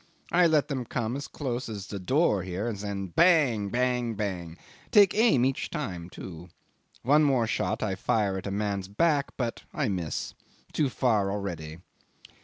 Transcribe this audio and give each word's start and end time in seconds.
I 0.31 0.47
let 0.47 0.67
them 0.67 0.83
come 0.85 1.15
as 1.15 1.27
close 1.27 1.69
as 1.69 1.85
the 1.85 1.99
door 1.99 2.41
here, 2.41 2.67
and 2.67 2.75
then 2.75 3.07
bang, 3.09 3.69
bang, 3.69 4.15
bang 4.15 4.57
take 4.89 5.13
aim 5.13 5.45
each 5.45 5.69
time 5.69 6.09
too. 6.09 6.49
One 7.03 7.23
more 7.23 7.45
shot 7.45 7.83
I 7.83 7.93
fire 7.93 8.35
at 8.39 8.47
a 8.47 8.49
man's 8.51 8.87
back, 8.87 9.33
but 9.37 9.61
I 9.75 9.89
miss. 9.89 10.33
Too 10.73 10.89
far 10.89 11.29
already. 11.29 11.81